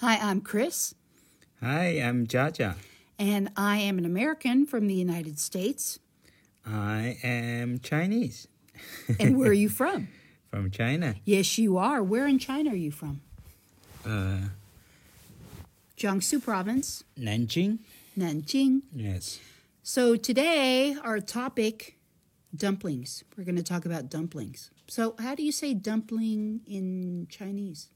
[0.00, 0.94] Hi, I'm Chris,
[1.60, 2.76] Hi, I'm Jaja.
[3.18, 5.98] and I am an American from the United States.
[6.64, 8.46] I am Chinese
[9.18, 10.08] And where are you from?
[10.50, 11.16] from China.
[11.24, 12.02] Yes, you are.
[12.02, 13.20] Where in China are you from?
[14.06, 14.48] Uh,
[15.96, 17.78] Jiangsu Province, Nanjing.
[18.16, 18.82] Nanjing.
[18.94, 19.40] Yes.
[19.82, 21.98] So today, our topic
[22.54, 23.24] dumplings.
[23.36, 24.70] We're going to talk about dumplings.
[24.86, 27.88] So, how do you say dumpling in Chinese?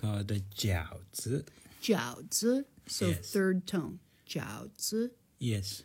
[0.00, 1.44] Called 饺子.
[1.82, 2.64] Jiaozi.
[2.86, 3.30] So, Yes.
[3.32, 3.98] third tone.
[4.28, 5.10] Jiaozi.
[5.38, 5.82] Yes.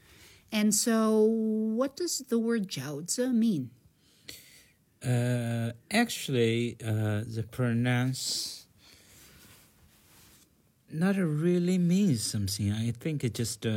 [0.51, 3.69] And so, what does the word jiaozi mean?
[5.03, 8.65] Uh, actually, uh, the pronounce
[10.91, 12.71] not really means something.
[12.71, 13.69] I think it just uh,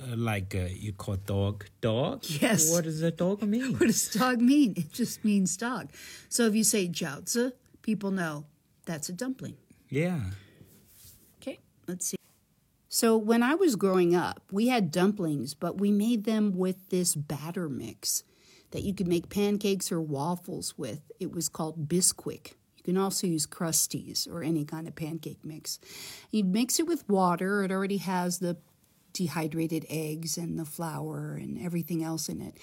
[0.00, 2.24] uh, like uh, you call dog dog.
[2.40, 2.70] Yes.
[2.72, 3.72] What does a dog mean?
[3.78, 4.72] What does dog mean?
[4.76, 5.90] It just means dog.
[6.28, 8.46] So if you say jiaozi, people know
[8.84, 9.56] that's a dumpling.
[9.88, 10.20] yeah.
[11.40, 12.16] Okay, let's see.
[12.88, 17.14] So when I was growing up, we had dumplings, but we made them with this
[17.14, 18.24] batter mix
[18.72, 21.10] that you could make pancakes or waffles with.
[21.20, 22.54] It was called Bisquick.
[22.76, 25.78] You can also use Krusteaz or any kind of pancake mix.
[26.30, 27.62] You'd mix it with water.
[27.62, 28.56] It already has the
[29.12, 32.56] dehydrated eggs and the flour and everything else in it.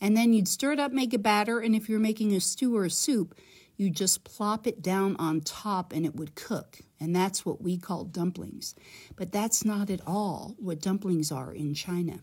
[0.00, 2.76] And then you'd stir it up, make a batter, and if you're making a stew
[2.76, 3.34] or a soup,
[3.76, 6.80] you just plop it down on top and it would cook.
[7.00, 8.74] And that's what we call dumplings.
[9.16, 12.20] But that's not at all what dumplings are in China.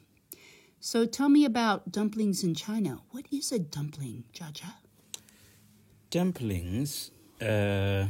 [0.79, 2.99] So tell me about dumplings in China.
[3.11, 4.75] What is a dumpling, Jaja?
[6.09, 7.11] dumplings
[7.41, 8.07] uh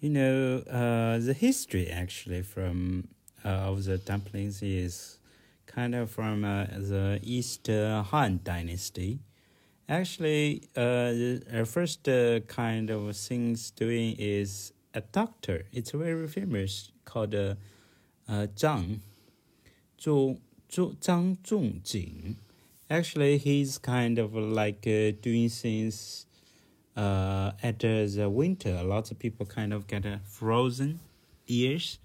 [0.00, 3.08] you know uh the history actually from
[3.44, 5.18] uh, of the dumplings is
[5.66, 9.18] kind of from uh, the east uh, han dynasty
[9.88, 11.12] actually uh
[11.58, 15.64] the first uh, kind of things doing is a doctor.
[15.72, 17.54] It's very famous called uh,
[18.28, 19.00] uh zhang.
[19.98, 20.38] Zhu-
[20.70, 22.36] zhang zhongjing
[22.92, 26.26] actually he's kind of like uh, doing things
[26.96, 31.00] uh, at the winter, Lots of people kind of get frozen
[31.46, 31.98] ears.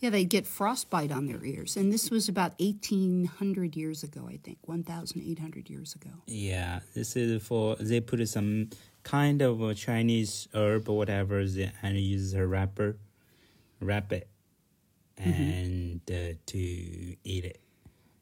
[0.00, 1.76] Yeah, they get frostbite on their ears.
[1.76, 6.10] And this was about 1,800 years ago, I think, 1,800 years ago.
[6.26, 8.70] Yeah, this is for they put some
[9.02, 12.96] kind of a Chinese herb or whatever they, and use a wrapper,
[13.80, 14.28] wrap it,
[15.18, 17.60] and uh, to eat it.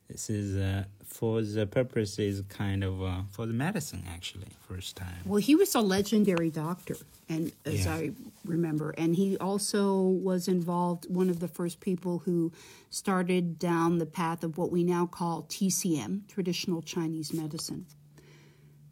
[0.08, 5.22] This is uh, for the purposes kind of uh, for the medicine actually first time.
[5.26, 6.96] Well, he was a legendary doctor,
[7.28, 7.94] and as Yeah.
[7.94, 8.10] I
[8.46, 11.06] remember, and he also was involved.
[11.10, 12.52] One of the first people who
[12.88, 17.84] started down the path of what we now call TCM, traditional Chinese medicine.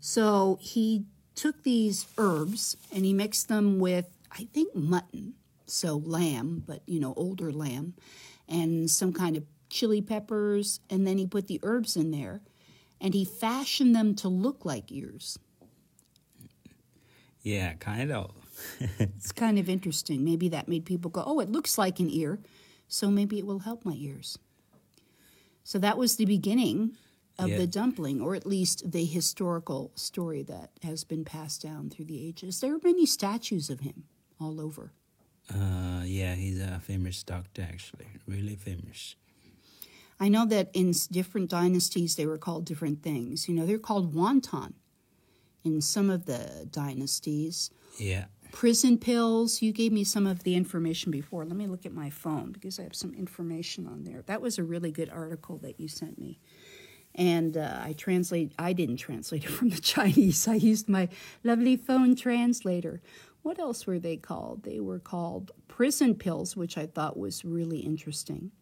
[0.00, 5.34] So he took these herbs and he mixed them with, I think, mutton,
[5.66, 7.94] so lamb, but you know, older lamb,
[8.48, 12.42] and some kind of chili peppers, and then he put the herbs in there,
[13.00, 15.38] and he fashioned them to look like ears.
[17.42, 18.32] Yeah, kind of.
[18.98, 20.24] It's kind of interesting.
[20.24, 22.40] Maybe that made people go, oh, it looks like an ear,
[22.88, 24.38] so maybe it will help my ears.
[25.62, 26.96] So that was the beginning
[27.38, 27.58] of Yeah.
[27.58, 32.26] the dumpling, or at least the historical story that has been passed down through the
[32.26, 32.60] ages.
[32.60, 34.04] There are many statues of him
[34.40, 34.92] all over.
[35.52, 39.16] Uh, yeah, he's a famous doctor actually, really famous.
[40.18, 43.48] I know that in different dynasties they were called different things.
[43.48, 44.72] You know, they're called wonton
[45.64, 47.70] in some of the dynasties.
[47.98, 48.26] Yeah.
[48.52, 49.60] prison pills.
[49.62, 51.44] You gave me some of the information before.
[51.44, 54.22] Let me look at my phone because I have some information on there.
[54.22, 56.38] That was a really good article that you sent me.
[57.14, 58.52] And uh, I translate.
[58.58, 60.46] I didn't translate it from the Chinese.
[60.46, 61.08] I used my
[61.42, 63.00] lovely phone translator.
[63.42, 64.64] What else were they called?
[64.64, 68.52] They were called prison pills, which I thought was really interesting.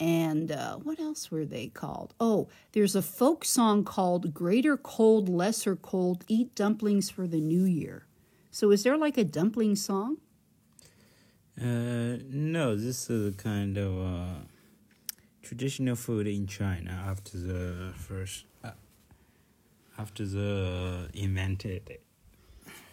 [0.00, 2.14] And uh, what else were they called?
[2.18, 7.64] Oh, there's a folk song called Greater Cold, Lesser Cold, Eat Dumplings for the New
[7.64, 8.06] Year.
[8.50, 10.16] So is there like a dumpling song?
[11.60, 14.34] Uh, no, this is a kind of uh,
[15.42, 18.70] traditional food in China after the first, uh,
[19.98, 22.02] after the invented it.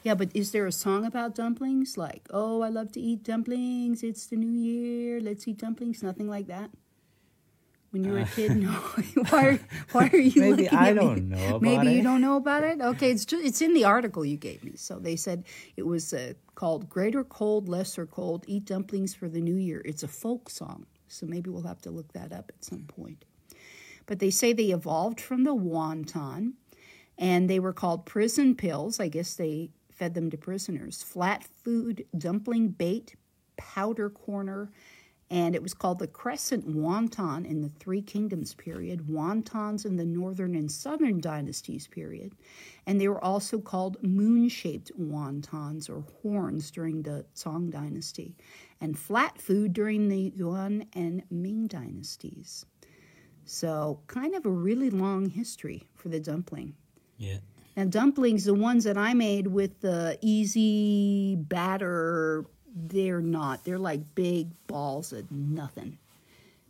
[0.04, 1.98] Yeah, but is there a song about dumplings?
[1.98, 4.04] Like, oh, I love to eat dumplings.
[4.04, 5.22] It's the new year.
[5.22, 6.04] Let's eat dumplings.
[6.04, 6.70] Nothing like that.
[7.92, 8.70] When you were a kid, no.
[9.30, 9.60] why, are,
[9.92, 10.42] why are you?
[10.42, 11.02] Maybe looking I at me?
[11.02, 12.82] don't know about Maybe you don't know about it.
[12.82, 14.74] Okay, it's just, it's in the article you gave me.
[14.76, 15.46] So they said
[15.78, 20.04] it was uh, called "Greater Cold, Lesser Cold: Eat Dumplings for the New Year." It's
[20.04, 23.24] a folk song, so maybe we'll have to look that up at some point.
[24.06, 26.54] But they say they evolved from the wonton,
[27.18, 29.00] and they were called prison pills.
[29.00, 31.02] I guess they fed them to prisoners.
[31.04, 33.16] Flat food, dumpling bait,
[33.58, 34.72] powder corner,
[35.30, 40.06] and it was called the crescent wonton in the Three Kingdoms period, wontons in the
[40.06, 42.34] Northern and Southern dynasties period,
[42.86, 48.36] and they were also called moon shaped wontons or horns during the Song dynasty,
[48.80, 52.66] and flat food during the Yuan and Ming dynasties.
[53.44, 56.76] So, kind of a really long history for the dumpling.
[57.18, 57.38] Yeah.
[57.78, 62.46] Now, dumplings, the ones that I made with the easy batter,
[62.88, 63.64] they're not.
[63.64, 65.98] They're like big balls of nothing.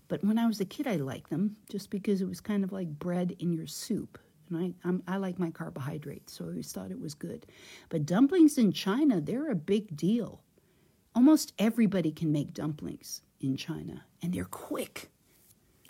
[0.08, 2.72] But when I was a kid, I liked them just because it was kind of
[2.72, 4.18] like bread in your soup.
[4.50, 7.46] And I, I'm, I like my carbohydrates, so I always thought it was good.
[7.90, 10.42] But dumplings in China, they're a big deal.
[11.14, 15.10] Almost everybody can make dumplings in China, and they're quick.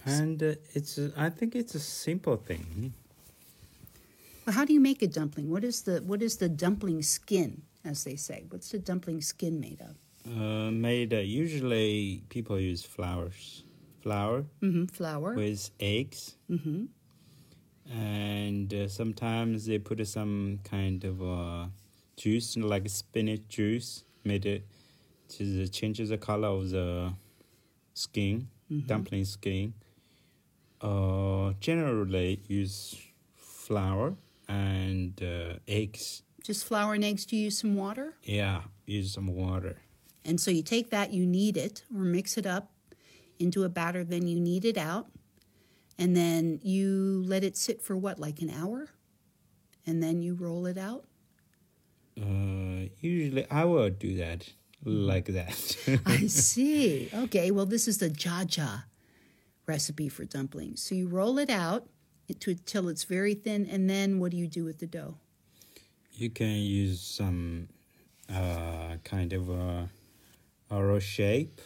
[0.05, 2.93] And uh, it's a, I think it's a simple thing.
[4.45, 5.51] Well, how do you make a dumpling?
[5.51, 8.45] What is the what is the dumpling skin, as they say?
[8.49, 9.97] What's the dumpling skin made of?
[10.27, 13.63] Uh, made uh, usually people use flowers,
[14.01, 14.85] flour Mm-hmm.
[14.87, 15.35] Flour.
[15.35, 16.85] with eggs, Mm-hmm.
[17.89, 21.67] and uh, sometimes they put some kind of uh,
[22.17, 24.65] juice like spinach juice, made it
[25.29, 27.13] to the, changes the color of the
[27.93, 28.47] skin,
[28.87, 29.73] dumpling skin.
[30.81, 32.95] Uh, generally use
[33.35, 34.15] flour
[34.49, 36.21] and uh, eggs.
[36.43, 37.25] Just flour and eggs.
[37.25, 38.13] Do you use some water?
[38.23, 39.77] Yeah, use some water.
[40.27, 42.71] And so you take that, you knead it or mix it up
[43.39, 45.07] into a batter, then you knead it out.
[45.97, 48.89] And then you let it sit for what, like an hour?
[49.87, 51.05] And then you roll it out?
[52.21, 54.53] Uh, usually I will do that
[54.83, 56.01] like that.
[56.05, 57.09] I see.
[57.11, 58.83] Okay, well, this is the Jaja
[59.65, 60.83] recipe for dumplings.
[60.83, 61.87] So you roll it out
[62.29, 65.15] until it's very thin, and then what do you do with the dough?
[66.17, 67.67] you can use some
[68.33, 69.87] uh, kind of a
[70.71, 71.61] arrow shape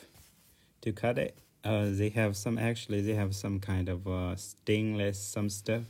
[0.82, 1.38] to cut it.
[1.64, 5.84] Uh, they have some actually they have some kind of uh, stainless some stuff.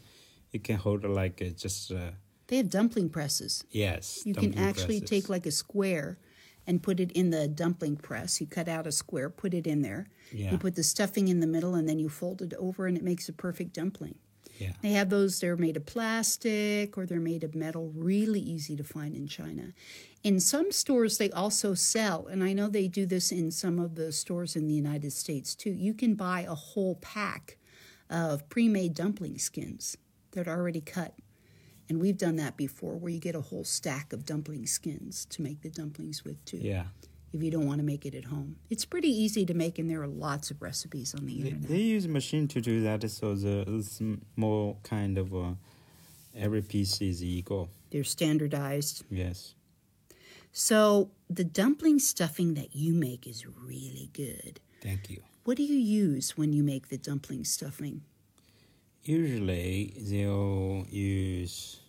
[0.52, 2.12] You can hold it like uh, just uh,
[2.48, 3.64] They have dumpling presses.
[3.72, 4.22] yes.
[4.26, 5.10] You can actually presses.
[5.10, 6.18] take like a square
[6.68, 8.40] and put it in the dumpling press.
[8.42, 10.08] You cut out a square, put it in there.
[10.34, 10.52] Yeah.
[10.52, 13.04] You put the stuffing in the middle, and then you fold it over, and it
[13.04, 14.16] makes a perfect dumpling.
[14.62, 14.74] Yeah.
[14.82, 18.84] They have those, they're made of plastic or they're made of metal, really easy to
[18.84, 19.74] find in China.
[20.24, 23.96] In some stores, they also sell, and I know they do this in some of
[23.96, 25.72] the stores in the United States too.
[25.72, 27.58] You can buy a whole pack
[28.08, 29.98] of pre made dumpling skins
[30.34, 31.16] that are already cut.
[31.90, 35.42] And we've done that before where you get a whole stack of dumpling skins to
[35.42, 36.58] make the dumplings with too.
[36.58, 36.86] Yeah.
[37.34, 39.90] If you don't want to make it at home, it's pretty easy to make, and
[39.90, 41.70] there are lots of recipes on the They, internet.
[41.70, 45.54] they use a machine to do that, so the it's m- more kind of uh,
[46.36, 47.70] every piece is equal.
[47.90, 49.04] They're standardized.
[49.10, 49.56] Yes.
[50.52, 54.60] So the dumpling stuffing that you make is really good.
[54.82, 55.22] Thank you.
[55.46, 58.02] What do you use when you make the dumpling stuffing?
[59.04, 61.80] Usually they'll use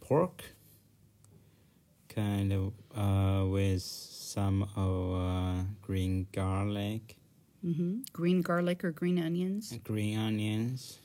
[0.00, 0.42] pork,
[2.08, 3.82] kind of uh, with
[4.34, 7.16] some of uh, green garlic,
[7.62, 9.78] hmm Green garlic or green onions?
[9.84, 10.98] green onions,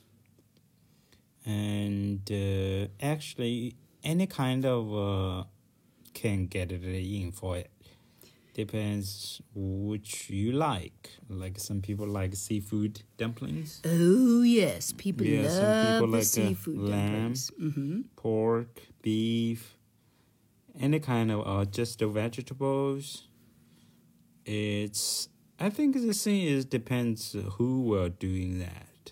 [1.46, 5.44] and uh, actually any kind of uh,
[6.14, 7.70] can get it in for it.
[8.56, 11.12] Depends which you like.
[11.30, 13.82] Like some people like seafood dumplings.
[13.86, 17.12] Oh yes, people Yeah, some love people the like, uh, seafood lamb.
[17.12, 17.52] dumplings.
[17.60, 19.78] hmm pork, beef,
[20.80, 23.28] any kind of uh, just the vegetables.
[24.46, 29.12] It's I think the thing is depends who were doing that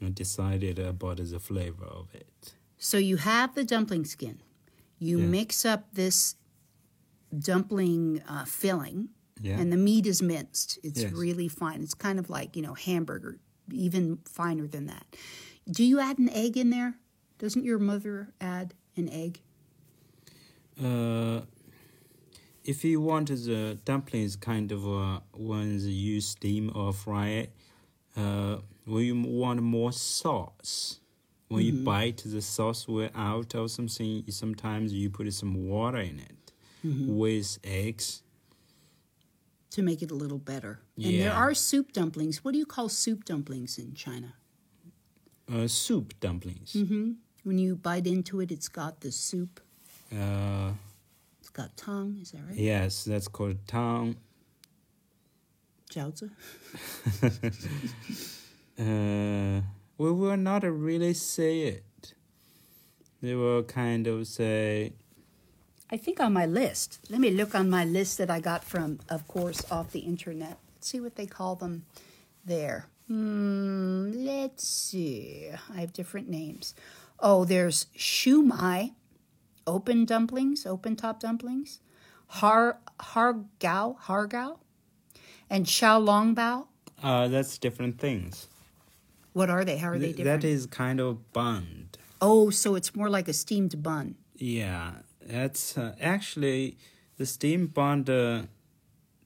[0.00, 2.54] and decided about the flavor of it.
[2.78, 4.40] So you have the dumpling skin.
[4.98, 5.26] You Yeah.
[5.26, 6.36] mix up this
[7.36, 9.58] dumpling uh, filling, Yeah.
[9.60, 10.78] and the meat is minced.
[10.82, 11.12] It's Yes.
[11.12, 11.82] really fine.
[11.82, 13.38] It's kind of like you know hamburger,
[13.72, 15.06] even finer than that.
[15.70, 16.98] Do you add an egg in there?
[17.38, 19.42] Doesn't your mother add an egg?
[20.82, 21.42] Uh,
[22.64, 27.52] if you want the dumplings kind of uh, ones you steam or fry it,
[28.16, 31.00] uh, when you want more sauce,
[31.48, 36.20] when you bite the sauce will out or something, sometimes you put some water in
[36.20, 36.52] it
[36.84, 38.22] with eggs.
[39.70, 40.80] to make it a little better.
[40.96, 42.42] And there are soup dumplings.
[42.44, 44.34] What do you call soup dumplings in China?
[45.52, 46.72] Uh, soup dumplings.
[46.74, 47.12] hmm
[47.44, 49.60] When you bite into it, it's got the soup.
[50.12, 50.72] Uh,
[51.40, 52.18] It's got tongue.
[52.22, 52.56] Is that right?
[52.56, 54.16] yes, that's called tang.
[55.90, 56.30] Jiaozi.
[58.78, 59.60] Uh,
[59.98, 62.14] we will not really say it.
[63.20, 64.92] They will kind of say
[65.90, 67.00] I think on my list.
[67.10, 70.58] Let me look on my list that I got from, of course, off the internet.
[70.76, 71.86] Let's see what they call them
[72.44, 72.86] there.
[73.08, 75.48] Hmm, let's see.
[75.74, 76.74] I have different names.
[77.18, 78.92] Oh, there's shumai,
[79.68, 81.80] open dumplings, open top dumplings,
[82.26, 84.58] har har gao, har gao,
[85.50, 86.66] and xiaolongbao.
[87.02, 88.48] Uh, that's different things.
[89.32, 89.76] What are they?
[89.76, 90.42] How are they different?
[90.42, 91.98] That is kind of bond.
[92.20, 94.16] oh, so it's more like a steamed bun.
[94.36, 94.90] Yeah,
[95.24, 96.76] that's uh, actually
[97.16, 98.08] the steam bun.
[98.08, 98.46] Uh,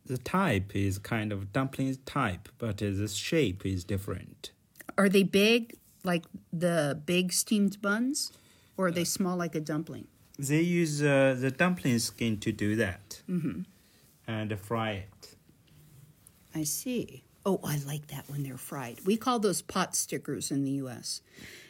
[0.04, 4.50] the type is kind of dumpling type, but uh, the shape is different.
[4.98, 8.32] Are they big, like the big steamed buns,
[8.76, 10.08] or are they small like a dumpling?
[10.38, 13.62] They use uh, the dumpling skin to do that, mm-hmm.
[14.26, 15.36] and fry it.
[16.54, 17.24] I see.
[17.44, 19.00] Oh, I like that when they're fried.
[19.04, 21.22] We call those pot stickers in the U.S.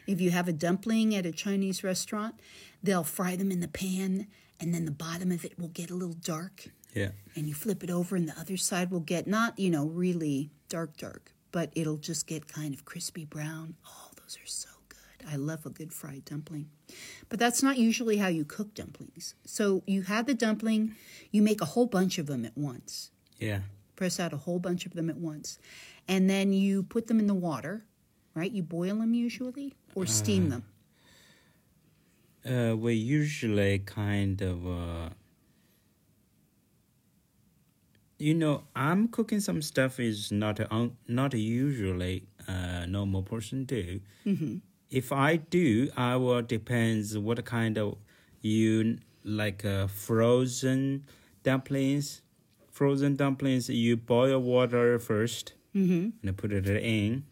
[0.06, 2.34] If you have a dumpling at a Chinese restaurant,
[2.82, 4.26] they'll fry them in the pan,
[4.60, 6.66] and then the bottom of it will get a little dark.
[6.94, 9.86] Yeah, and you flip it over and the other side will get not you know
[9.86, 14.68] really dark dark but it'll just get kind of crispy brown oh those are so
[15.28, 16.68] i love a good fried dumpling.
[17.28, 19.34] But that's not usually how you cook dumplings.
[19.44, 20.94] So you have the dumpling
[21.30, 23.10] you make a whole bunch of them at once.
[23.38, 23.60] Yeah.
[23.96, 25.58] press out a whole bunch of them at once.
[26.08, 27.84] And then you put them in the water
[28.34, 28.50] right?
[28.50, 30.64] You boil them usually or steam them?
[32.44, 35.10] Uh, we usually kind of, uh,
[38.18, 44.00] you know, I'm cooking some stuff is not un- not usually a normal person do.
[44.26, 44.56] Mm-hmm.
[44.92, 47.96] If I do, I will depends what kind of
[48.42, 51.04] you like uh, frozen
[51.42, 52.20] dumplings.
[52.70, 56.26] Frozen dumplings, you boil water 1st mm-hmm.
[56.26, 57.24] and put it in.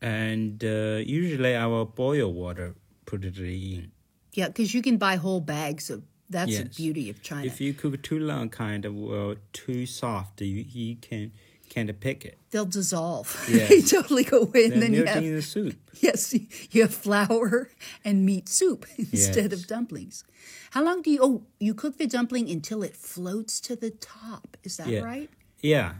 [0.00, 2.74] And uh, usually I will boil water,
[3.06, 3.92] put it in.
[4.38, 7.72] yeah because you can buy whole bags of that's the beauty of china If you
[7.72, 11.32] cook too long, kind of well, too soft, you, you can
[11.68, 12.38] can't pick it.
[12.50, 13.28] they'll dissolve.
[13.48, 13.68] Yes.
[13.68, 15.76] they totally go away, and They're then you have in the soup.
[16.00, 16.34] yes,
[16.72, 17.70] you have flour
[18.04, 20.24] and meat soup instead of dumplings.
[20.72, 21.20] How long do you?
[21.22, 24.56] Oh, you cook the dumpling until it floats to the top.
[24.64, 25.00] Is that Yeah.
[25.00, 25.30] right?
[25.62, 25.92] Yeah,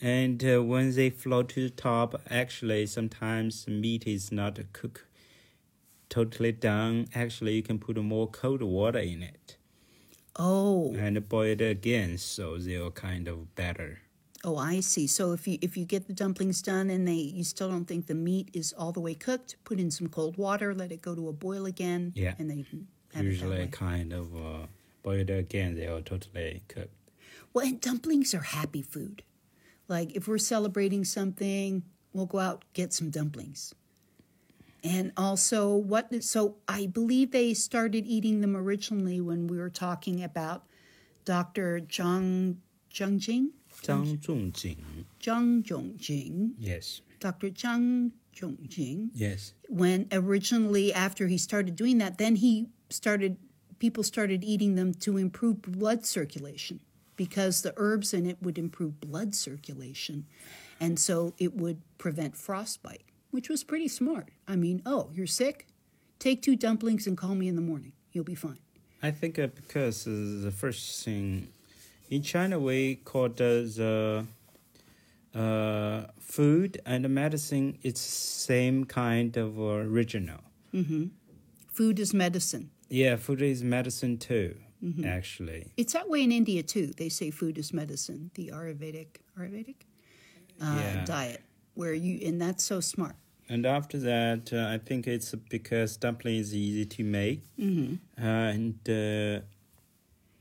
[0.00, 5.04] and uh, when they float to the top, actually sometimes meat is not cooked
[6.08, 7.06] totally done.
[7.14, 9.56] Actually, you can put more cold water in it
[10.36, 14.00] Oh, and boil it again, so they're kind of better.
[14.44, 15.06] Oh, I see.
[15.06, 18.06] So if you if you get the dumplings done and they you still don't think
[18.06, 21.14] the meat is all the way cooked, put in some cold water, let it go
[21.14, 22.12] to a boil again.
[22.14, 22.34] Yeah.
[22.38, 24.66] and then you can have Usually, kind of uh,
[25.02, 26.94] boil it again, they are totally cooked.
[27.52, 29.22] Well, and dumplings are happy food.
[29.88, 33.74] Like if we're celebrating something, we'll go out get some dumplings.
[34.84, 36.22] And also, what?
[36.22, 40.64] So I believe they started eating them originally when we were talking about
[41.24, 41.80] Dr.
[41.80, 42.56] Zhang
[42.92, 43.48] Zhengjing,
[43.82, 45.04] Zhang Zhongjing.
[45.20, 47.00] Zhang Zhongjing, Yes.
[47.20, 47.50] Dr.
[47.50, 49.10] Zhang Zhongjing.
[49.14, 49.54] Yes.
[49.68, 53.36] When originally, after he started doing that, then he started.
[53.78, 56.80] People started eating them to improve blood circulation
[57.16, 60.26] because the herbs in it would improve blood circulation,
[60.80, 64.30] and so it would prevent frostbite, which was pretty smart.
[64.48, 65.66] I mean, oh, you're sick?
[66.18, 67.92] Take two dumplings and call me in the morning.
[68.12, 68.58] You'll be fine.
[69.00, 70.10] I think uh, because uh,
[70.42, 71.48] the first thing
[72.10, 74.26] in China we call the
[75.34, 80.40] uh, food and medicine it's same kind of original.
[81.72, 82.70] Food is medicine.
[82.88, 84.56] Yeah, food is medicine too.
[85.04, 86.86] Actually, It's that way in India too.
[86.96, 88.30] They say food is medicine.
[88.34, 89.74] The Ayurvedic Ayurvedic
[90.60, 91.04] uh, Yeah.
[91.04, 91.42] diet,
[91.74, 93.16] where you and that's so smart.
[93.48, 97.42] and after that, uh, I think it's because dumpling is easy to make
[98.20, 98.24] uh,
[98.54, 99.40] and uh,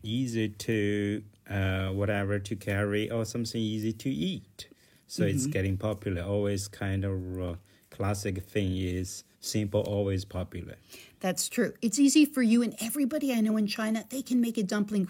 [0.03, 4.67] easy to uh, whatever to carry or something easy to eat.
[5.07, 6.21] So it's getting popular.
[6.21, 7.55] Always kind of uh,
[7.89, 10.75] classic thing is simple, always popular.
[11.19, 11.73] That's true.
[11.81, 14.03] It's easy for you and everybody I know in China.
[14.09, 15.07] They can make a dumpling.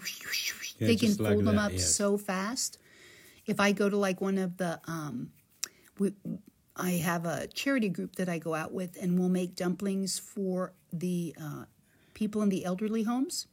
[0.78, 1.94] Yeah, they can like fold them up yes.
[1.94, 2.78] so fast.
[3.46, 5.32] If I go to like one of the, um,
[5.98, 6.12] we,
[6.76, 10.72] I have a charity group that I go out with, and we'll make dumplings for
[10.92, 11.64] the uh,
[12.14, 13.46] people in the elderly homes.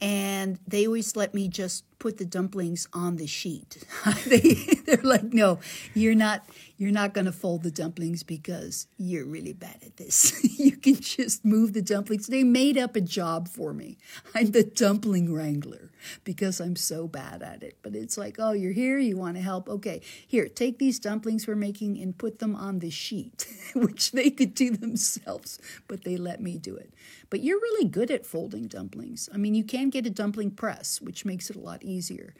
[0.00, 3.84] And they always let me just put the dumplings on the sheet.
[4.26, 4.40] they
[4.84, 5.58] they're like, no,
[5.94, 6.44] you're not
[6.76, 10.42] you're not going to fold the dumplings because you're really bad at this.
[10.58, 12.26] you can just move the dumplings.
[12.26, 13.98] They made up a job for me.
[14.34, 15.90] I'm the dumpling wrangler.
[16.24, 17.78] Because I'm so bad at it.
[17.82, 19.68] But it's like, oh, you're here, you want to help.
[19.68, 24.30] Okay, here, take these dumplings we're making and put them on the sheet, which they
[24.30, 25.58] could do themselves,
[25.88, 26.92] but they let me do it.
[27.30, 29.28] But you're really good at folding dumplings.
[29.32, 32.34] I mean, you can get a dumpling press, which makes it a lot easier.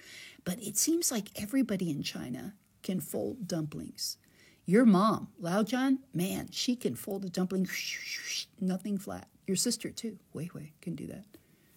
[0.44, 4.18] But it seems like everybody in China can fold dumplings.
[4.66, 7.68] Your mom, Lao John, man, she can fold a dumpling,
[8.61, 9.28] nothing flat.
[9.47, 11.25] Your sister, too, Wei Wei, can do that.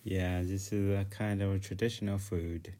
[0.08, 2.74] Yeah, this is a kind of traditional food.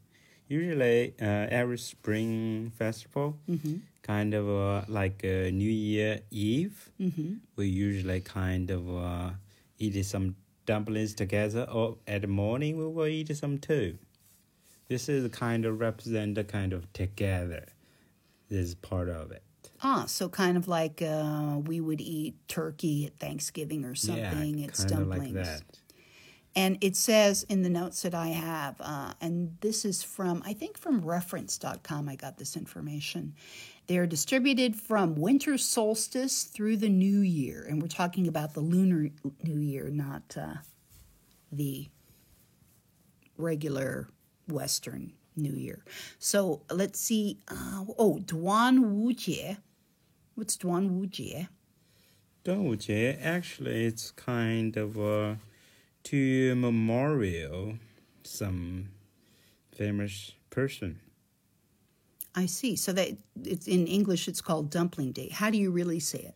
[0.48, 3.38] Usually, uh, every spring festival,
[4.02, 6.90] kind of uh, like uh, New Year Eve,
[7.58, 9.30] we usually kind of uh,
[9.78, 13.98] eat some dumplings together, or at the morning we will eat some too.
[14.88, 17.66] This is kind of represent the kind of together.
[18.48, 19.44] This is part of it.
[19.84, 24.60] Ah, so kind of like uh, we would eat turkey at Thanksgiving or something.
[24.60, 25.36] yeah, it's kind of dumplings.
[25.36, 25.62] like that.
[26.58, 30.54] And it says in the notes that I have, uh, and this is from, I
[30.54, 33.36] think from reference.com, I got this information.
[33.86, 37.64] They are distributed from winter solstice through the new year.
[37.70, 39.12] And we're talking about the lunar
[39.44, 40.56] new year, not uh,
[41.52, 41.90] the
[43.38, 44.10] regular
[44.48, 45.84] Western New Year.
[46.18, 47.38] So let's see.
[47.48, 49.58] Uh, oh, Duan Wujie.
[50.34, 51.50] What's Duan Wujie?
[52.44, 55.38] Duan Wujie, actually, it's kind of a
[56.08, 57.74] to memorial
[58.24, 58.90] some
[59.76, 61.00] famous person.
[62.34, 62.76] I see.
[62.76, 63.10] So that
[63.44, 65.30] it's in English, it's called Dumpling Day.
[65.30, 66.36] How do you really say it?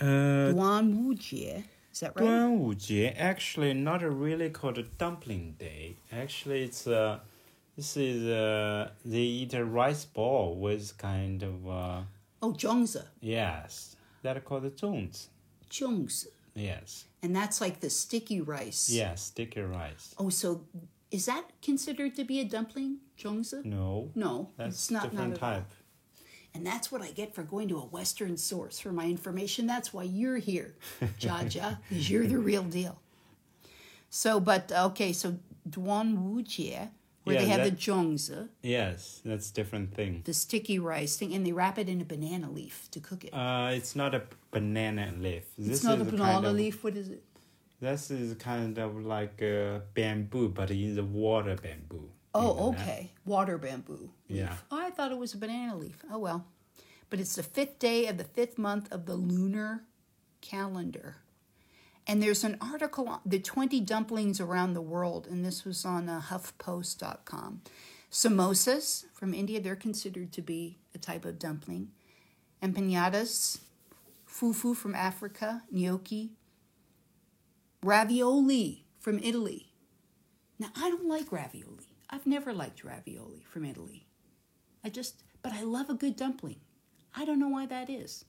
[0.00, 1.62] Uh, Duanwujie.
[1.92, 2.24] Is that right?
[2.24, 3.14] Duanwujie.
[3.16, 5.96] Actually, not really called a Dumpling Day.
[6.10, 7.20] Actually, it's uh,
[7.76, 11.68] this is uh, they eat a rice ball with kind of.
[11.68, 12.00] Uh,
[12.42, 13.04] oh, zhongzi.
[13.20, 15.28] Yes, that are called the zhongzi.
[15.70, 16.26] Zhongzi.
[16.54, 18.88] Yes, And that's like the sticky rice.
[18.90, 20.14] yes, sticky rice.
[20.18, 20.62] Oh, so
[21.10, 23.64] is that considered to be a dumpling, Zhongzi?
[23.64, 25.10] No, No, that's it's not.
[25.10, 25.70] different not type.
[26.54, 29.66] And that's what I get for going to a Western source for my information.
[29.66, 30.76] That's why you're here,
[31.20, 33.00] Jaja, because you're the real deal.
[34.08, 35.36] So, but okay, so
[35.68, 36.88] Duan Wu Jie,
[37.24, 40.22] where they Yeah, have the that- zhongzi, Yes, that's different thing.
[40.24, 43.32] the sticky rice thing, and they wrap it in a banana leaf to cook it.
[43.34, 45.44] Uh, it's not a banana leaf.
[45.58, 46.84] This it's not is a kind banana of- leaf.
[46.84, 47.22] What is it?
[47.80, 52.08] This is kind of like uh, bamboo, but in the water bamboo.
[52.34, 52.80] Oh, know that?
[52.80, 53.10] okay.
[53.24, 54.10] Water bamboo.
[54.28, 54.38] leaf.
[54.40, 54.56] Yeah.
[54.70, 56.02] Oh, I thought it was a banana leaf.
[56.10, 56.44] Oh, well.
[57.10, 59.84] But it's the fifth day of the fifth month of the lunar
[60.40, 61.16] calendar.
[62.06, 66.08] And there's an article on the 20 dumplings around the world, and this was on
[66.08, 67.62] uh, HuffPost.com.
[68.10, 71.88] Samosas from India, they're considered to be a type of dumpling.
[72.62, 73.58] Empanadas,
[74.28, 76.32] fufu from Africa, gnocchi,
[77.82, 79.72] ravioli from Italy.
[80.58, 81.88] Now, I don't like ravioli.
[82.10, 84.06] I've never liked ravioli from Italy.
[84.84, 86.60] I just, but I love a good dumpling.
[87.16, 88.24] I don't know why that is.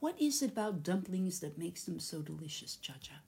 [0.00, 3.20] What is it about dumplings that makes them so delicious, Chacha?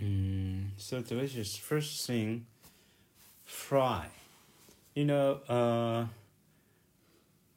[0.00, 1.56] Mm, so delicious.
[1.56, 2.46] First thing,
[3.44, 4.08] fry.
[4.94, 6.06] You know, uh,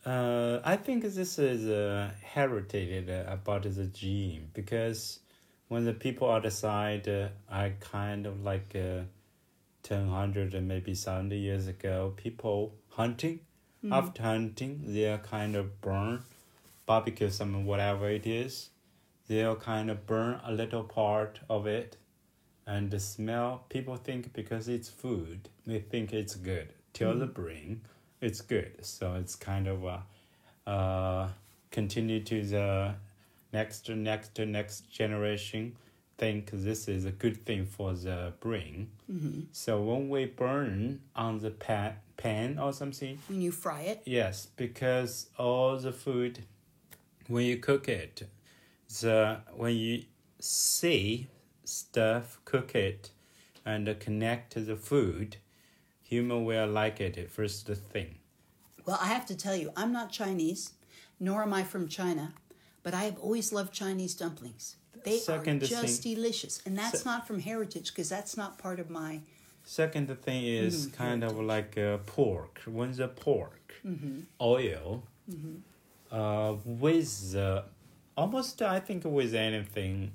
[0.09, 5.19] uh, I think this is uh, heritage uh, about the gene because
[5.69, 9.03] when the people outside, uh, I kind of like uh,
[9.83, 13.39] 10, 100 and maybe 70 years ago, people hunting.
[13.91, 16.23] After hunting, they are kind of burn,
[16.85, 18.69] barbecue some whatever it is.
[19.27, 21.97] They'll kind of burn a little part of it.
[22.67, 26.73] And the smell people think because it's food they think it's good.
[26.93, 27.81] Till the brain
[28.21, 28.85] it's good.
[28.85, 31.29] So it's kind of uh, uh
[31.71, 32.95] continue to the
[33.53, 35.75] next next next generation
[36.17, 38.89] think this is a good thing for the brain
[39.51, 44.01] so when we burn on the pan pan or something When you fry it?
[44.05, 46.39] Yes, because all the food,
[47.27, 48.27] when you cook it,
[49.01, 50.03] the when you
[50.39, 51.27] see
[51.63, 53.11] stuff, cook it,
[53.65, 55.37] and connect to the food,
[56.03, 58.15] human will like it first thing.
[58.85, 60.73] Well, I have to tell you, I'm not Chinese,
[61.19, 62.33] nor am I from China,
[62.83, 64.75] but I have always loved Chinese dumplings.
[65.03, 66.61] They Second are just thing- delicious.
[66.65, 69.21] And that's Se- not from heritage because that's not part of my.
[69.63, 71.03] Second thing is mm-hmm.
[71.03, 72.61] kind of like uh, pork.
[72.65, 74.21] When the pork mm-hmm.
[74.39, 75.55] oil, mm-hmm.
[76.15, 77.65] Uh, with the
[78.15, 80.13] almost I think with anything,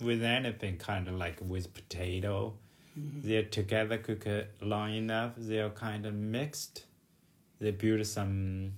[0.00, 2.54] with anything kind of like with potato,
[2.96, 5.32] they're together cook it long enough.
[5.36, 6.84] They're kind of mixed.
[7.60, 8.74] They build some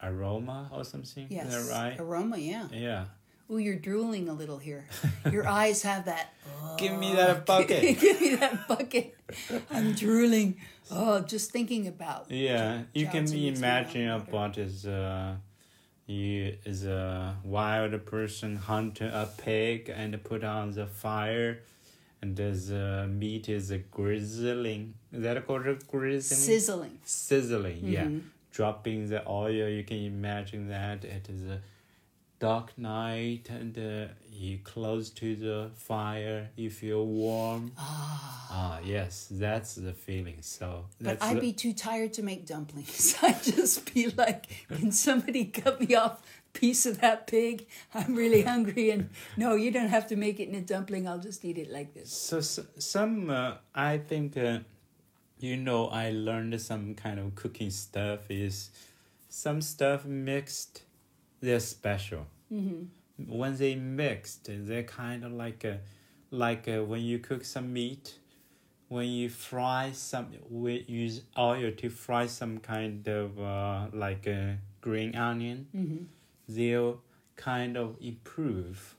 [0.00, 1.26] aroma or something.
[1.28, 1.52] Yes.
[1.52, 1.96] Is right?
[1.98, 2.68] Aroma, yeah.
[2.72, 3.04] Yeah.
[3.50, 4.86] Oh, you're drooling a little here.
[5.32, 6.32] Your eyes have that.
[6.78, 7.98] Give me that bucket.
[7.98, 9.16] Give me that bucket.
[9.70, 10.56] I'm drooling.
[10.90, 12.30] Oh, just thinking about.
[12.30, 14.22] Yeah, you can imagine water.
[14.28, 15.36] about is uh,
[16.06, 21.60] you is a wild person hunt a pig and put on the fire,
[22.20, 24.94] and there's uh, meat is a grizzling.
[25.12, 26.40] Is that called a grizzling?
[26.40, 26.98] Sizzling.
[27.04, 28.04] Sizzling, yeah.
[28.04, 28.18] Mm-hmm.
[28.50, 31.60] Dropping the oil, you can imagine that it is a
[32.42, 37.70] dark night and uh, you close to the fire, you feel warm.
[37.78, 40.38] Ah, yes, that's the feeling.
[40.40, 43.14] So But I'd the- be too tired to make dumplings.
[43.22, 46.20] I'd just be like, can somebody cut me off
[46.54, 47.66] a piece of that pig?
[47.94, 48.90] I'm really hungry.
[48.90, 51.06] And no, you don't have to make it in a dumpling.
[51.06, 52.10] I'll just eat it like this.
[52.12, 54.58] So, s some, uh, I think, uh,
[55.38, 58.70] you know, I learned some kind of cooking stuff is
[59.28, 60.82] some stuff mixed,
[61.40, 62.26] they're special.
[62.52, 63.38] Mm-hmm.
[63.38, 65.80] When they mixed, they're kind of like a,
[66.30, 68.18] like uh when you cook some meat,
[68.88, 74.58] when you fry some, we use oil to fry some kind of uh, like a
[74.80, 76.04] green onion, Mm-hmm.
[76.48, 77.00] they'll
[77.36, 78.96] kind of improve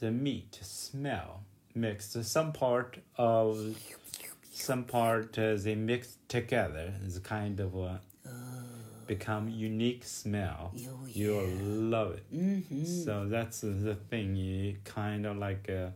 [0.00, 3.74] the meat smell mixed some part of
[4.52, 8.00] some part uh, they mix together is kind of a
[9.14, 11.48] become unique smell Oh, you'll
[11.94, 12.26] love it.
[12.32, 12.84] Mm-hmm.
[13.04, 15.90] so that's the thing you kind of like uh,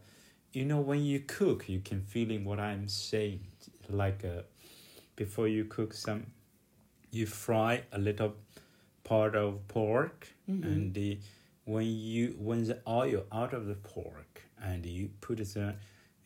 [0.57, 3.41] you know when you cook you can feeling what i'm saying
[4.03, 4.43] like uh,
[5.23, 6.21] before you cook some
[7.19, 8.33] you fry a little
[9.05, 11.19] part of pork and the
[11.73, 14.33] when you when the oil out of the pork
[14.69, 15.75] and you put the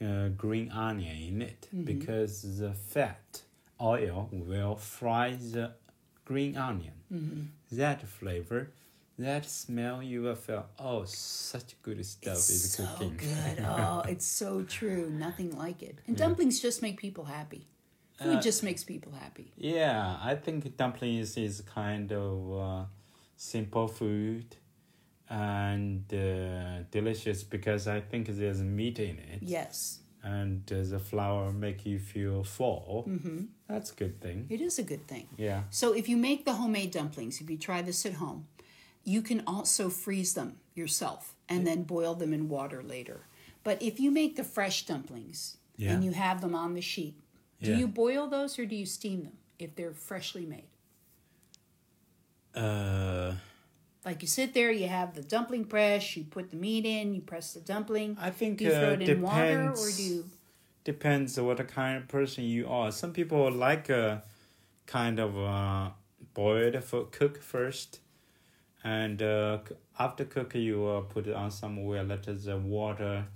[0.07, 3.43] uh, green onion in it because the fat
[3.81, 5.67] oil will fry the
[6.31, 6.97] green onion
[7.73, 8.63] that flavor
[9.19, 13.65] that smell you will feel oh such good stuff is so cooking good.
[13.77, 15.11] Oh, it's so true.
[15.11, 15.97] Nothing like it.
[16.07, 17.63] And dumplings just make people happy.
[18.23, 19.49] Food Uh, just makes people happy.
[19.57, 22.35] Yeah, I think dumplings is kind of
[22.67, 22.85] uh,
[23.37, 24.49] simple food
[25.29, 31.53] and uh, delicious because I think there's meat in it Yes, and does the flour
[31.53, 33.07] make you feel full.
[33.09, 33.45] Mm-hmm.
[33.69, 34.47] That's a good thing.
[34.51, 35.29] it is a good thing.
[35.37, 35.63] Yeah.
[35.71, 38.47] So if you make the homemade dumplings, if you try this at home,
[39.05, 43.23] you can also freeze them yourself and then boil them in water later.
[43.65, 45.93] But if you make the fresh dumplings Yeah.
[45.93, 47.15] and you have them on the sheet,
[47.63, 47.79] do Yeah.
[47.79, 50.69] you boil those or do you steam them if they're freshly made?
[52.55, 53.35] Uh,
[54.05, 57.21] Like you sit there, you have the dumpling press, you put the meat in, you
[57.21, 58.17] press the dumpling.
[58.21, 60.25] I think do you throw uh, it in water or depends- do you?
[60.85, 62.91] depends what kind of person you are.
[62.91, 64.23] Some people like a
[64.87, 65.91] kind of uh,
[66.35, 68.01] boiled for cook first,
[68.83, 69.59] and uh,
[69.99, 73.27] after cook you uh, put it on some oil, let the water,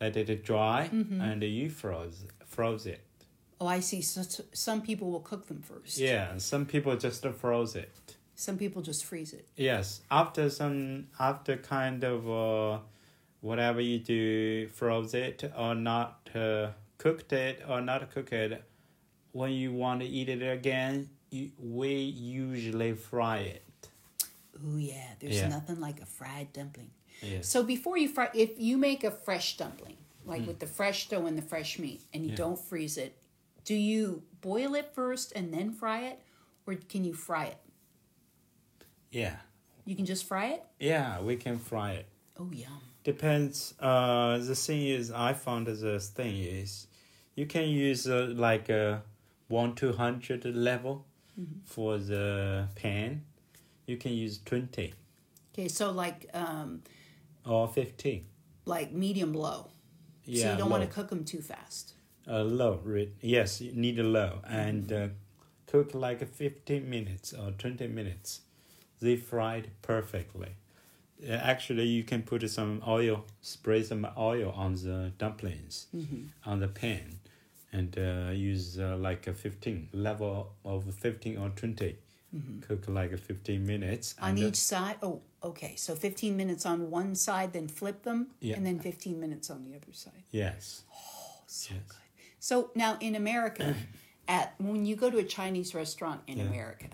[0.00, 1.20] let it dry, Mm-hmm.
[1.20, 3.00] and you froze froze it.
[3.60, 4.02] Oh, I see.
[4.02, 5.96] So, so some people will cook them first.
[5.98, 8.16] Yeah, some people just froze it.
[8.42, 9.46] Some people just freeze it.
[9.56, 12.78] Yes, after some after kind of uh,
[13.40, 18.64] whatever you do, froze it or not uh, cooked it or not cook it.
[19.30, 23.88] When you want to eat it again, you, we usually fry it.
[24.58, 25.48] Oh yeah, there's Yeah.
[25.48, 26.90] nothing like a fried dumpling.
[27.22, 27.48] Yes.
[27.48, 31.26] So before you fry, if you make a fresh dumpling, like with the fresh dough
[31.26, 32.42] and the fresh meat, and you Yeah.
[32.44, 33.16] don't freeze it,
[33.64, 36.18] do you boil it first and then fry it,
[36.66, 37.58] or can you fry it?
[39.12, 39.36] Yeah,
[39.84, 40.64] You can just fry it.
[40.80, 42.06] yeah, we can fry it.
[42.38, 42.80] Oh yum.
[43.04, 43.74] Depends.
[43.78, 46.86] Uh, the thing is, I found the thing is,
[47.34, 49.02] you can use uh, like a
[49.48, 51.04] one to hundred level
[51.64, 53.22] for the pan.
[53.86, 54.94] You can use twenty
[55.52, 56.82] Okay, so like um,
[57.44, 58.24] or fifteen.
[58.64, 59.68] like medium low.
[60.24, 61.94] Yeah, so you don't want to cook them too fast.
[62.26, 65.08] Uh, low, re- yes, you need a low and uh,
[65.66, 68.42] cook like 15 minutes or 20 minutes.
[69.02, 70.52] They fried perfectly.
[71.22, 75.86] Uh, actually, you can put some oil, spray some oil on the dumplings
[76.46, 77.18] on the pan,
[77.72, 81.96] and uh, use uh, like a 15 level of 15 or 20.
[82.66, 84.14] Cook like 15 minutes.
[84.22, 84.96] On uh, each side.
[85.02, 85.74] Oh, okay.
[85.76, 88.56] So 15 minutes on one side, then flip them, Yeah.
[88.56, 90.22] and then 15 minutes on the other side.
[90.30, 90.82] yes.
[91.46, 91.82] So Yes.
[91.88, 91.98] good.
[92.40, 93.74] So now in America,
[94.28, 96.44] at when you go to a Chinese restaurant in Yeah.
[96.44, 96.86] America,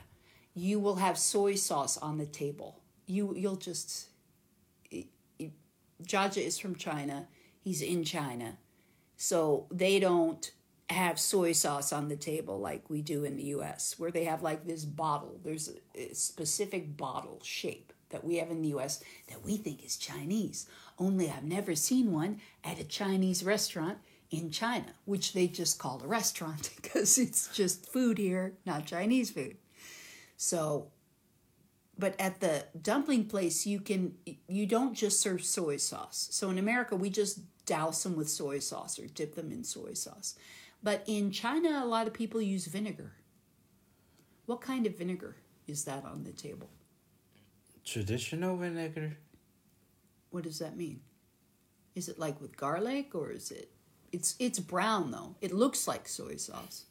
[0.58, 2.80] you will have soy sauce on the table.
[3.06, 4.08] You you'll just.
[6.02, 7.26] Jaja is from China.
[7.60, 8.58] He's in China,
[9.16, 10.52] so they don't
[10.90, 14.42] have soy sauce on the table like we do in the U.S., where they have
[14.42, 15.38] like this bottle.
[15.42, 19.84] There's a, a specific bottle shape that we have in the US that we think
[19.84, 20.66] is Chinese.
[20.98, 23.98] Only I've never seen one at a Chinese restaurant
[24.30, 29.30] in China, which they just call a restaurant because it's just food here, not Chinese
[29.30, 29.56] food.
[30.38, 30.92] So,
[31.98, 34.14] but at the dumpling place, you can
[34.46, 36.28] you don't just serve soy sauce.
[36.30, 39.92] So in America, we just douse them with soy sauce or dip them in soy
[39.92, 40.36] sauce.
[40.82, 43.12] But in China, a lot of people use vinegar.
[44.46, 46.70] What kind of vinegar is that on the table?
[47.84, 49.18] Traditional vinegar.
[50.30, 51.00] What does that mean?
[51.96, 53.72] Is it like with garlic or is it
[54.12, 55.34] it's it's brown though.
[55.40, 56.84] It looks like soy sauce.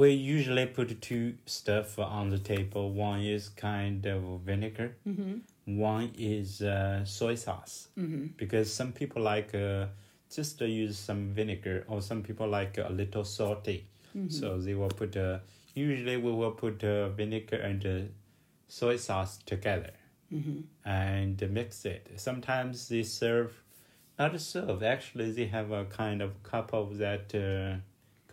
[0.00, 2.90] We usually put two stuff on the table.
[2.92, 4.96] One is kind of vinegar.
[5.08, 5.78] Mm-hmm.
[5.78, 7.88] One is uh, soy sauce.
[7.96, 8.26] Mm-hmm.
[8.36, 9.86] Because some people like uh,
[10.34, 13.86] just to use some vinegar, or some people like a little salty.
[14.16, 14.30] Mm-hmm.
[14.30, 15.16] So they will put.
[15.16, 15.38] Uh,
[15.74, 17.98] usually we will put uh, vinegar and uh,
[18.68, 19.92] soy sauce together
[20.32, 20.60] Mm-hmm.
[20.88, 22.10] and mix it.
[22.16, 23.52] Sometimes they serve,
[24.18, 24.82] not serve.
[24.82, 27.78] Actually, they have a kind of cup of that uh,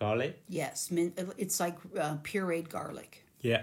[0.02, 0.42] garlic.
[0.48, 0.90] Yes,
[1.38, 3.24] it's like uh, pureed garlic.
[3.40, 3.62] Yeah.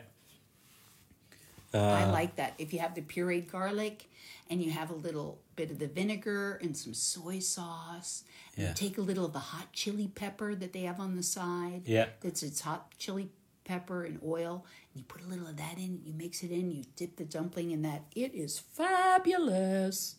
[1.74, 2.54] I like that.
[2.58, 4.10] If you have the pureed garlic
[4.50, 8.24] and you have a little bit of the vinegar and some soy sauce,
[8.58, 8.70] Yeah.
[8.70, 11.84] you take a little of the hot chili pepper that they have on the side.
[11.86, 12.08] Yeah.
[12.22, 13.30] That's it's hot chili
[13.66, 14.66] pepper and oil.
[14.94, 17.26] And you put a little of that in, you mix it in, you dip the
[17.26, 18.02] dumpling in that.
[18.16, 20.16] It is fabulous.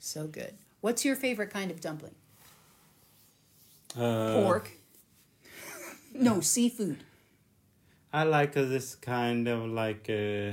[0.00, 0.54] So good.
[0.80, 2.16] What's your favorite kind of dumpling?
[3.96, 4.72] Uh, Pork.
[6.14, 6.98] No, seafood.
[8.12, 10.52] I like uh, this kind of like uh,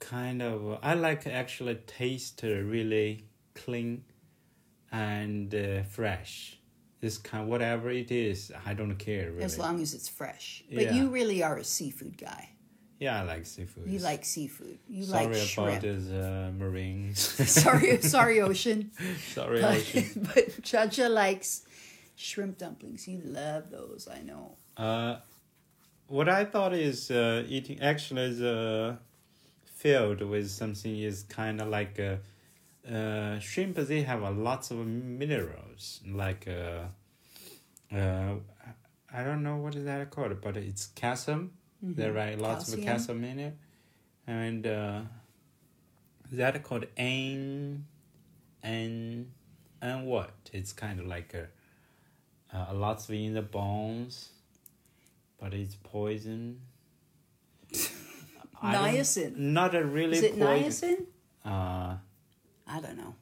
[0.00, 4.04] kind of I like actually taste really clean
[4.92, 6.58] and uh, fresh.
[7.00, 9.44] This kind whatever it is, I don't care really.
[9.44, 10.64] As long as it's fresh.
[10.72, 10.94] But Yeah.
[10.94, 12.50] you really are a seafood guy.
[12.98, 13.86] yeah, I like seafood.
[13.90, 14.78] You like seafood.
[14.88, 15.84] You Sorry like about shrimp.
[16.10, 17.18] uh, marines.
[17.62, 18.90] sorry, sorry, Ocean.
[19.34, 20.30] Sorry, But, Ocean.
[20.34, 21.66] but Chacha likes
[22.16, 23.06] shrimp dumplings.
[23.06, 24.56] You love those, I know.
[24.76, 25.16] Uh,
[26.08, 28.96] what I thought is uh, eating actually is uh,
[29.64, 32.16] filled with something is kind of like uh,
[32.92, 33.76] uh, shrimp.
[33.76, 36.86] They have a lots of minerals like uh,
[37.94, 38.34] uh,
[39.12, 41.52] I don't know what is that called, but it's calcium.
[41.82, 43.20] There right, lots of Calcium.
[43.20, 43.56] calcium in it,
[44.26, 45.00] and uh,
[46.32, 47.84] that called an
[48.62, 49.32] and
[49.82, 50.32] and what?
[50.52, 51.48] It's kind of like a
[52.56, 54.30] uh, lots of in the bones,
[55.38, 56.60] but it's poison.
[58.62, 59.36] Niacin.
[59.36, 61.06] Not a really Is it poison.
[61.44, 61.50] niacin?
[61.50, 61.96] Uh,
[62.66, 63.14] I don't know.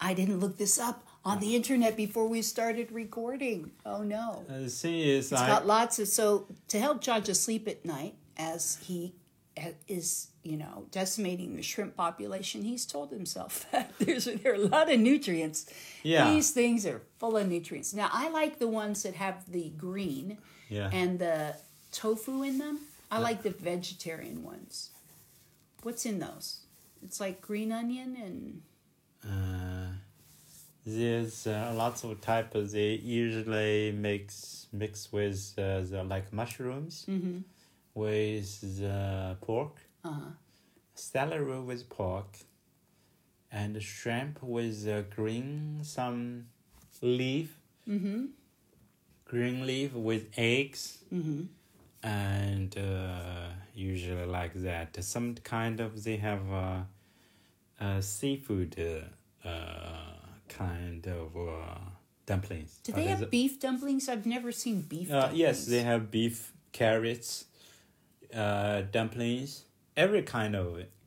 [0.00, 3.72] I didn't look this up on the internet before we started recording.
[3.84, 4.44] Oh no.
[4.48, 8.14] the thing is, It's I, got lots of so to help Jaja sleep at night
[8.36, 9.14] as he
[9.58, 12.62] ha- is you know decimating the shrimp population.
[12.62, 15.60] He's told himself that there's there are a lot of nutrients.
[16.02, 16.30] Yeah.
[16.32, 17.92] these things are full of nutrients.
[17.94, 20.38] Now I like the ones that have the green
[20.76, 20.90] Yeah.
[21.00, 21.54] and the
[21.92, 22.76] tofu in them.
[23.10, 24.90] I like the vegetarian ones.
[25.82, 26.46] What's in those?
[27.04, 28.62] It's like green onion and
[29.32, 29.88] Uh,
[30.86, 32.72] there's uh, lots of types.
[32.72, 37.38] They usually mix mix with uh, the like mushrooms Mm-hmm.
[37.94, 40.30] with the pork, uh
[40.94, 42.36] celery with pork,
[43.52, 46.46] and shrimp with uh, green some
[47.02, 47.58] leaf,
[47.88, 48.26] mm-hmm.
[49.24, 51.42] green leaf with eggs, Mm-hmm.
[52.02, 55.02] and uh, usually like that.
[55.04, 56.80] Some kind of they have uh,
[57.80, 60.14] uh, seafood uh, uh,
[60.48, 61.78] kind of uh,
[62.26, 62.78] dumplings.
[62.82, 64.08] Do they have it- beef dumplings?
[64.08, 65.38] I've never seen beef Uh, dumplings.
[65.38, 67.44] yes, they have beef, carrots,
[68.34, 69.64] uh, dumplings,
[69.98, 70.66] every kind of.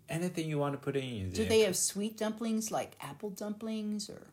[0.09, 1.29] Anything you want to put in.
[1.29, 1.45] Do there.
[1.49, 4.27] they have sweet dumplings like apple dumplings or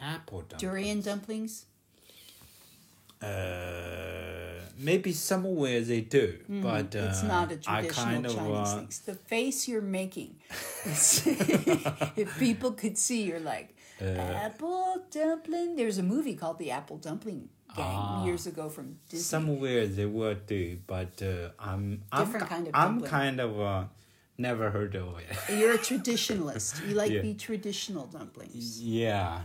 [0.00, 0.60] apple dumplings?
[0.60, 1.66] durian dumplings?
[3.22, 8.68] Uh, maybe somewhere they do, but uh, Mm, it's not a traditional kind of Chinese
[8.68, 8.88] uh, thing.
[9.06, 10.34] The face you're making,
[12.16, 14.06] if people could see, you're like Uh.
[14.46, 15.76] apple dumpling.
[15.76, 18.24] There's a movie called The Apple Dumpling Gang Ah.
[18.24, 19.22] years ago from Disney.
[19.24, 23.10] somewhere they will do, but uh, I'm I'm, kind of I'm dumpling.
[23.10, 23.84] kind of uh,
[24.36, 25.26] never heard of it.
[25.58, 26.86] You're a traditionalist.
[26.86, 27.22] You like Yeah.
[27.22, 28.80] the traditional dumplings.
[28.82, 29.42] yeah.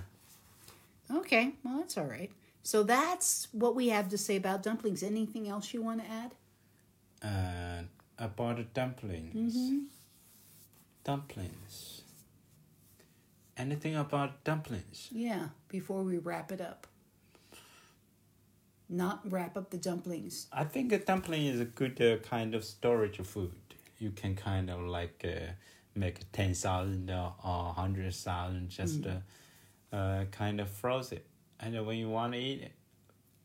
[1.10, 2.32] Okay, well that's all right.
[2.63, 5.02] So that's what we have to say about dumplings.
[5.04, 6.32] Anything else you want to add?
[7.24, 7.84] Uh,
[8.20, 9.56] about the dumplings.
[9.56, 9.78] Mm-hmm.
[11.04, 12.02] Dumplings.
[13.56, 15.08] Anything about dumplings?
[15.12, 16.86] Yeah, before we wrap it up.
[18.89, 20.47] Not wrap up the dumplings.
[20.52, 23.52] I think a dumpling is a good uh, kind of storage food.
[24.00, 25.52] You can kind of like uh,
[25.95, 29.21] make 10,000 or 100,000 just Mm.
[29.91, 31.26] uh, uh, kind of froze it.
[31.60, 32.71] And when you want to eat it,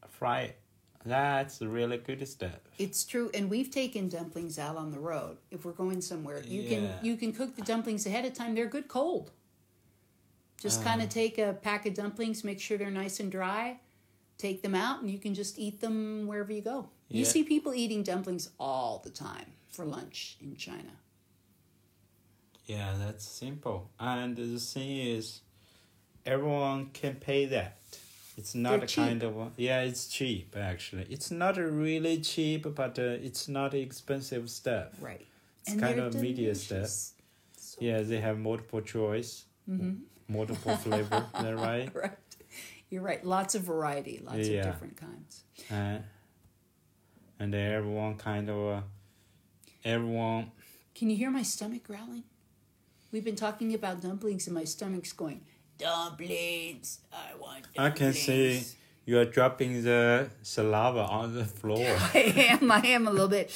[0.09, 0.59] fry it.
[1.05, 2.61] That's a really good stuff.
[2.78, 5.38] It's true, and we've taken dumplings out on the road.
[5.50, 8.55] If we're going somewhere, you can you can cook the dumplings ahead of time.
[8.55, 9.33] They're good cold.
[10.61, 10.85] Just Ah.
[10.85, 13.81] kind of take a pack of dumplings, make sure they're nice and dry,
[14.38, 16.88] take them out, and you can just eat them wherever you go.
[17.09, 20.92] You see people eating dumplings all the time for lunch in China.
[22.64, 23.90] Yeah, that's simple.
[24.01, 25.40] And the thing is,
[26.25, 27.79] everyone can pay that.
[28.38, 31.07] It's not They're a kind of yeah, it's cheap actually.
[31.11, 34.88] It's not a really cheap, but uh, it's not expensive stuff.
[35.01, 35.27] Right.
[35.66, 36.90] It's kind of media stuff.
[37.79, 39.45] Yeah, they have multiple choice,
[40.29, 41.27] multiple flavor.
[41.35, 41.95] That right?
[41.95, 42.12] Right.
[42.92, 43.24] You're right.
[43.24, 44.61] Lots of variety, lots Yeah.
[44.61, 45.44] of different kinds.
[45.70, 46.00] Uh,
[47.38, 48.83] and everyone kind of, uh,
[49.83, 50.52] everyone.
[50.94, 52.24] Can you hear my stomach growling?
[53.11, 55.40] We've been talking about dumplings, and my stomach's going,
[55.78, 57.00] Dumplings!
[57.11, 57.78] I want dumplings.
[57.78, 58.62] I can see
[59.07, 61.96] you are dropping the saliva on the floor.
[62.14, 62.18] I
[62.61, 62.70] am.
[62.70, 63.50] I am a little bit,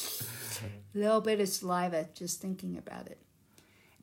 [0.94, 3.18] a little bit of saliva just thinking about it.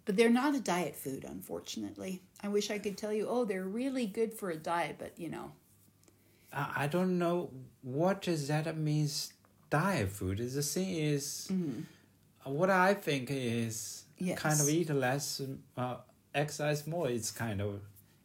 [0.05, 2.21] But they're not a diet food, unfortunately.
[2.41, 5.29] I wish I could tell you, oh, they're really good for a diet, but you
[5.29, 5.51] know,
[6.51, 7.49] I don't know
[7.81, 9.33] what does that means.
[9.69, 10.39] Diet food.
[10.39, 11.51] is The thing is,
[12.43, 14.39] what I think is Yes.
[14.39, 15.41] kind of eat less,
[15.75, 15.95] uh,
[16.35, 17.09] exercise more.
[17.09, 17.81] It's kind of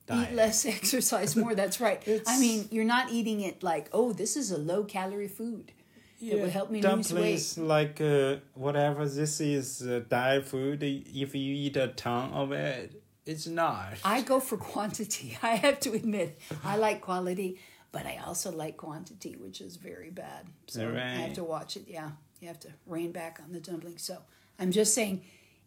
[0.06, 0.28] diet.
[0.30, 1.54] eat less, exercise more.
[1.54, 2.02] That's right.
[2.26, 5.72] I mean, you're not eating it like, oh, this is a low calorie food.
[6.20, 7.20] It would help me lose weight.
[7.20, 10.83] Dumplings, like uh, whatever this is uh, diet food.
[10.83, 13.94] If you eat a ton of it, it's not.
[14.04, 15.38] I go for quantity.
[15.42, 17.61] I have to admit, I like quality,
[17.92, 20.46] but I also like quantity, which is very bad.
[20.66, 21.85] So I have to watch it.
[21.87, 24.02] Yeah, you have to rein back on the dumplings.
[24.02, 24.18] So
[24.59, 25.22] I'm just saying,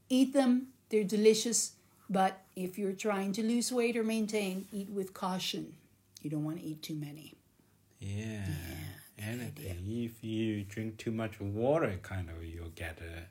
[0.10, 0.68] eat them.
[0.90, 1.74] They're delicious,
[2.10, 5.76] but if you're trying to lose weight or maintain, eat with caution.
[6.22, 7.36] You don't want to eat too many.
[8.00, 8.44] Yeah.
[9.24, 13.28] And if you drink too much water, kind of you'll get a.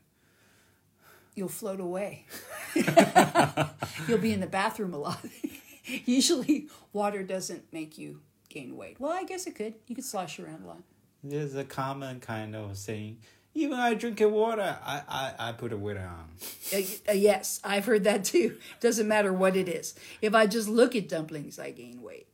[1.34, 2.26] You'll float away.
[4.08, 5.24] You'll be in the bathroom a lot.
[6.04, 9.00] Usually, water doesn't make you gain weight.
[9.00, 9.74] Well, I guess it could.
[9.86, 10.82] You could slosh around a lot.
[11.22, 13.18] There's a common kind of saying.
[13.52, 16.28] Even I drink water, I, I, I put a weight on.
[16.72, 18.58] Uh, uh, yes, I've heard that too.
[18.78, 19.96] Doesn't matter what it is.
[20.22, 22.28] If I just look at dumplings, I gain weight.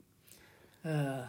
[0.84, 1.22] Uh,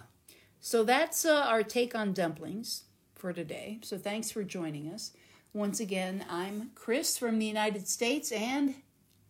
[0.67, 2.83] so that's uh, our take on dumplings
[3.15, 3.79] for today.
[3.83, 5.13] So thanks for joining us.
[5.53, 8.75] Once again, I'm Chris from the United States, and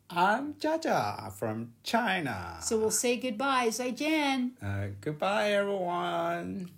[0.10, 2.58] I'm Jaja from China.
[2.64, 3.68] so we'll say goodbye.
[3.68, 4.54] Zaijian.
[4.64, 6.72] Uh, goodbye, everyone.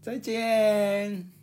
[0.00, 1.41] 再见。